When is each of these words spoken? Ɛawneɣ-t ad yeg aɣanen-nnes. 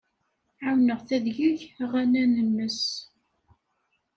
Ɛawneɣ-t 0.65 1.09
ad 1.17 1.25
yeg 1.37 1.59
aɣanen-nnes. 1.83 2.81